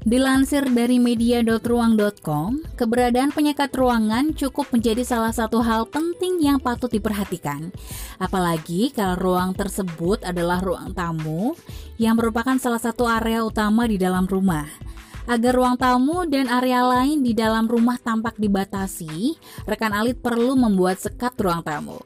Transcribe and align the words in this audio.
Dilansir 0.00 0.64
dari 0.72 0.96
media.ruang.com, 0.96 2.64
keberadaan 2.72 3.36
penyekat 3.36 3.68
ruangan 3.76 4.32
cukup 4.32 4.72
menjadi 4.72 5.04
salah 5.04 5.28
satu 5.28 5.60
hal 5.60 5.84
penting 5.92 6.40
yang 6.40 6.56
patut 6.56 6.88
diperhatikan. 6.88 7.68
Apalagi 8.16 8.96
kalau 8.96 9.20
ruang 9.20 9.52
tersebut 9.52 10.24
adalah 10.24 10.64
ruang 10.64 10.96
tamu 10.96 11.52
yang 12.00 12.16
merupakan 12.16 12.56
salah 12.56 12.80
satu 12.80 13.04
area 13.04 13.44
utama 13.44 13.84
di 13.84 14.00
dalam 14.00 14.24
rumah. 14.24 14.64
Agar 15.28 15.52
ruang 15.52 15.76
tamu 15.76 16.24
dan 16.24 16.48
area 16.48 16.80
lain 16.80 17.20
di 17.20 17.36
dalam 17.36 17.68
rumah 17.68 18.00
tampak 18.00 18.40
dibatasi, 18.40 19.36
rekan 19.68 19.92
Alit 19.92 20.16
perlu 20.24 20.56
membuat 20.56 20.96
sekat 20.96 21.36
ruang 21.36 21.60
tamu. 21.60 22.00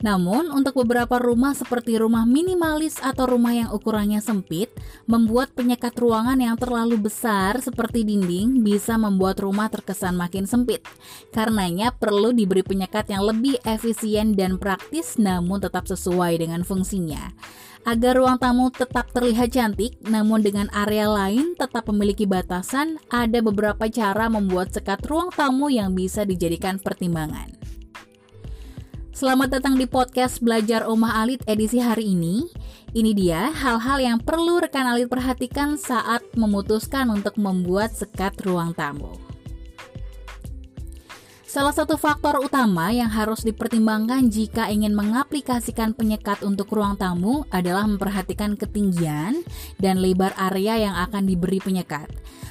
Namun, 0.00 0.48
untuk 0.48 0.80
beberapa 0.80 1.20
rumah 1.20 1.52
seperti 1.52 2.00
rumah 2.00 2.24
minimalis 2.24 2.96
atau 3.04 3.28
rumah 3.28 3.52
yang 3.52 3.68
ukurannya 3.68 4.24
sempit, 4.24 4.72
membuat 5.04 5.52
penyekat 5.52 5.92
ruangan 6.00 6.40
yang 6.40 6.56
terlalu 6.56 6.96
besar 6.96 7.60
seperti 7.60 8.08
dinding 8.08 8.64
bisa 8.64 8.96
membuat 8.96 9.44
rumah 9.44 9.68
terkesan 9.68 10.16
makin 10.16 10.48
sempit. 10.48 10.80
Karenanya 11.36 11.92
perlu 11.92 12.32
diberi 12.32 12.64
penyekat 12.64 13.12
yang 13.12 13.28
lebih 13.28 13.60
efisien 13.68 14.32
dan 14.32 14.56
praktis 14.56 15.20
namun 15.20 15.60
tetap 15.60 15.84
sesuai 15.84 16.40
dengan 16.40 16.64
fungsinya. 16.64 17.36
Agar 17.84 18.12
ruang 18.12 18.36
tamu 18.36 18.68
tetap 18.68 19.08
terlihat 19.12 19.56
cantik, 19.56 19.96
namun 20.04 20.44
dengan 20.44 20.68
area 20.72 21.08
lain 21.08 21.56
tetap 21.56 21.88
memiliki 21.88 22.28
batasan, 22.28 23.00
ada 23.08 23.40
beberapa 23.40 23.88
cara 23.88 24.28
membuat 24.28 24.72
sekat 24.72 25.00
ruang 25.08 25.32
tamu 25.32 25.72
yang 25.72 25.96
bisa 25.96 26.28
dijadikan 26.28 26.76
pertimbangan. 26.76 27.59
Selamat 29.20 29.60
datang 29.60 29.76
di 29.76 29.84
podcast 29.84 30.40
Belajar 30.40 30.88
Omah 30.88 31.20
Alit 31.20 31.44
edisi 31.44 31.76
hari 31.76 32.16
ini. 32.16 32.48
Ini 32.96 33.12
dia 33.12 33.52
hal-hal 33.52 34.00
yang 34.00 34.16
perlu 34.16 34.64
rekan 34.64 34.88
Alit 34.88 35.12
perhatikan 35.12 35.76
saat 35.76 36.24
memutuskan 36.40 37.12
untuk 37.12 37.36
membuat 37.36 37.92
sekat 37.92 38.32
ruang 38.40 38.72
tamu. 38.72 39.12
Salah 41.44 41.76
satu 41.76 42.00
faktor 42.00 42.40
utama 42.40 42.96
yang 42.96 43.12
harus 43.12 43.44
dipertimbangkan 43.44 44.32
jika 44.32 44.72
ingin 44.72 44.96
mengaplikasikan 44.96 45.92
penyekat 45.92 46.40
untuk 46.40 46.72
ruang 46.72 46.96
tamu 46.96 47.44
adalah 47.52 47.84
memperhatikan 47.84 48.56
ketinggian 48.56 49.44
dan 49.76 50.00
lebar 50.00 50.32
area 50.40 50.80
yang 50.80 50.96
akan 50.96 51.28
diberi 51.28 51.60
penyekat. 51.60 52.08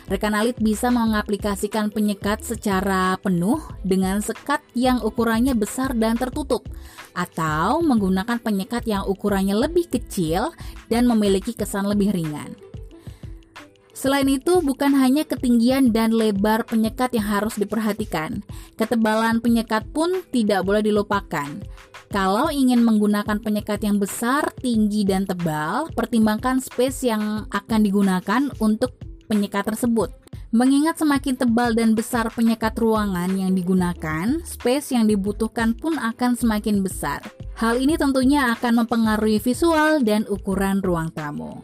Rekan 0.09 0.33
Alit 0.33 0.57
bisa 0.57 0.89
mengaplikasikan 0.89 1.93
penyekat 1.93 2.41
secara 2.41 3.13
penuh 3.21 3.61
dengan 3.85 4.17
sekat 4.25 4.57
yang 4.73 5.05
ukurannya 5.05 5.53
besar 5.53 5.93
dan 5.93 6.17
tertutup, 6.17 6.65
atau 7.13 7.85
menggunakan 7.85 8.41
penyekat 8.41 8.89
yang 8.89 9.05
ukurannya 9.05 9.53
lebih 9.53 9.85
kecil 9.85 10.49
dan 10.89 11.05
memiliki 11.05 11.53
kesan 11.53 11.85
lebih 11.85 12.09
ringan. 12.09 12.57
Selain 13.93 14.25
itu, 14.25 14.65
bukan 14.65 14.97
hanya 14.97 15.27
ketinggian 15.29 15.93
dan 15.93 16.09
lebar 16.09 16.65
penyekat 16.65 17.13
yang 17.13 17.29
harus 17.29 17.53
diperhatikan, 17.59 18.41
ketebalan 18.81 19.37
penyekat 19.43 19.85
pun 19.93 20.25
tidak 20.33 20.65
boleh 20.65 20.81
dilupakan. 20.81 21.61
Kalau 22.09 22.49
ingin 22.49 22.81
menggunakan 22.81 23.37
penyekat 23.37 23.85
yang 23.85 24.01
besar, 24.01 24.49
tinggi, 24.57 25.05
dan 25.05 25.29
tebal, 25.29 25.93
pertimbangkan 25.93 26.57
space 26.57 27.05
yang 27.05 27.45
akan 27.53 27.79
digunakan 27.85 28.49
untuk 28.57 28.97
penyekat 29.29 29.69
tersebut. 29.69 30.09
Mengingat 30.49 30.97
semakin 30.97 31.37
tebal 31.37 31.77
dan 31.77 31.93
besar 31.93 32.25
penyekat 32.33 32.73
ruangan 32.81 33.29
yang 33.37 33.53
digunakan, 33.53 34.41
space 34.41 34.97
yang 34.97 35.05
dibutuhkan 35.05 35.77
pun 35.77 36.01
akan 36.01 36.33
semakin 36.33 36.81
besar. 36.81 37.21
Hal 37.53 37.77
ini 37.77 37.93
tentunya 38.01 38.49
akan 38.57 38.81
mempengaruhi 38.81 39.37
visual 39.37 40.01
dan 40.01 40.25
ukuran 40.25 40.81
ruang 40.81 41.13
tamu. 41.13 41.61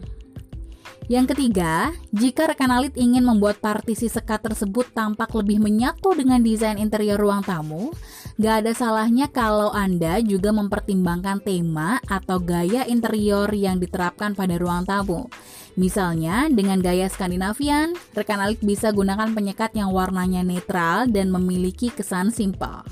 Yang 1.05 1.37
ketiga, 1.37 1.93
jika 2.17 2.49
rekan 2.49 2.73
alit 2.73 2.97
ingin 2.97 3.21
membuat 3.21 3.61
partisi 3.61 4.09
sekat 4.09 4.41
tersebut 4.41 4.89
tampak 4.89 5.29
lebih 5.37 5.61
menyatu 5.61 6.17
dengan 6.17 6.41
desain 6.41 6.81
interior 6.81 7.21
ruang 7.21 7.45
tamu, 7.45 7.93
gak 8.41 8.65
ada 8.65 8.73
salahnya 8.73 9.29
kalau 9.29 9.69
Anda 9.69 10.17
juga 10.25 10.49
mempertimbangkan 10.49 11.45
tema 11.45 12.01
atau 12.09 12.41
gaya 12.41 12.89
interior 12.89 13.45
yang 13.53 13.77
diterapkan 13.77 14.33
pada 14.33 14.57
ruang 14.57 14.81
tamu. 14.89 15.29
Misalnya, 15.75 16.47
dengan 16.47 16.79
gaya 16.79 17.11
Skandinavian, 17.11 17.99
rekan 18.15 18.39
alik 18.39 18.63
bisa 18.63 18.95
gunakan 18.95 19.27
penyekat 19.35 19.75
yang 19.75 19.91
warnanya 19.91 20.39
netral 20.39 21.03
dan 21.11 21.27
memiliki 21.27 21.91
kesan 21.91 22.31
simpel. 22.31 22.83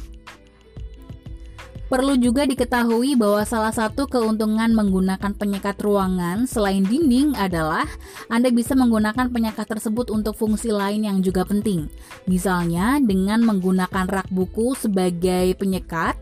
Perlu 1.93 2.17
juga 2.17 2.43
diketahui 2.49 3.13
bahwa 3.13 3.45
salah 3.45 3.69
satu 3.69 4.09
keuntungan 4.09 4.73
menggunakan 4.73 5.29
penyekat 5.37 5.77
ruangan 5.77 6.49
selain 6.49 6.81
dinding 6.81 7.37
adalah 7.37 7.85
Anda 8.33 8.49
bisa 8.49 8.73
menggunakan 8.73 9.29
penyekat 9.29 9.69
tersebut 9.69 10.09
untuk 10.09 10.33
fungsi 10.33 10.73
lain 10.73 11.05
yang 11.05 11.21
juga 11.21 11.45
penting. 11.45 11.85
Misalnya 12.25 12.97
dengan 12.97 13.45
menggunakan 13.45 14.09
rak 14.09 14.27
buku 14.33 14.73
sebagai 14.73 15.53
penyekat, 15.53 16.17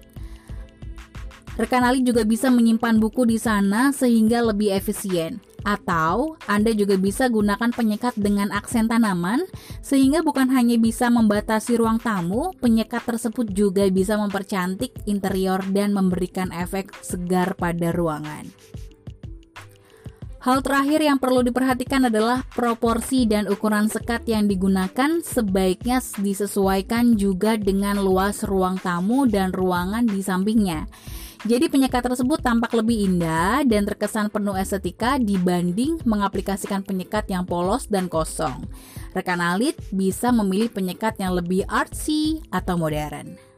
rekan 1.56 1.88
alik 1.88 2.04
juga 2.04 2.28
bisa 2.28 2.52
menyimpan 2.52 3.00
buku 3.00 3.24
di 3.32 3.40
sana 3.40 3.96
sehingga 3.96 4.44
lebih 4.44 4.76
efisien. 4.76 5.40
Atau 5.62 6.42
Anda 6.50 6.74
juga 6.74 6.98
bisa 6.98 7.30
gunakan 7.30 7.70
penyekat 7.70 8.18
dengan 8.18 8.50
aksen 8.50 8.90
tanaman 8.90 9.46
sehingga 9.86 10.26
bukan 10.26 10.50
hanya 10.50 10.82
bisa 10.82 11.14
membatasi 11.14 11.78
ruang 11.78 12.02
tamu, 12.02 12.50
penyekat 12.58 13.06
tersebut 13.06 13.54
juga 13.54 13.86
bisa 13.94 14.18
mempercantik 14.18 15.06
interior 15.06 15.62
dan 15.70 15.94
memberikan 15.94 16.50
efek 16.50 16.90
segar 17.06 17.54
pada 17.54 17.94
ruangan. 17.94 18.50
Hal 20.42 20.66
terakhir 20.66 21.06
yang 21.06 21.22
perlu 21.22 21.46
diperhatikan 21.46 22.10
adalah 22.10 22.42
proporsi 22.50 23.30
dan 23.30 23.46
ukuran 23.46 23.86
sekat 23.86 24.26
yang 24.26 24.50
digunakan 24.50 25.22
sebaiknya 25.22 26.02
disesuaikan 26.18 27.14
juga 27.14 27.62
dengan 27.62 28.02
luas 28.02 28.42
ruang 28.42 28.82
tamu 28.82 29.30
dan 29.30 29.54
ruangan 29.54 30.02
di 30.02 30.18
sampingnya. 30.26 30.90
Jadi 31.42 31.74
penyekat 31.74 32.06
tersebut 32.06 32.38
tampak 32.38 32.70
lebih 32.78 33.10
indah 33.10 33.66
dan 33.66 33.82
terkesan 33.82 34.30
penuh 34.30 34.54
estetika 34.54 35.18
dibanding 35.18 35.98
mengaplikasikan 36.06 36.86
penyekat 36.86 37.26
yang 37.34 37.50
polos 37.50 37.90
dan 37.90 38.06
kosong. 38.06 38.62
Rekan 39.18 39.42
alit 39.42 39.74
bisa 39.90 40.30
memilih 40.30 40.70
penyekat 40.70 41.18
yang 41.18 41.34
lebih 41.34 41.66
artsy 41.66 42.46
atau 42.54 42.78
modern. 42.78 43.51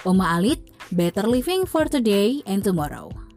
Oma 0.03 0.35
Alit, 0.35 0.59
better 0.91 1.23
living 1.23 1.63
for 1.63 1.87
today 1.87 2.43
and 2.43 2.59
tomorrow. 2.59 3.28